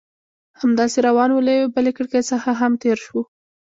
[0.61, 3.21] همداسې روان وو، له یوې بلې کړکۍ څخه هم تېر شوو.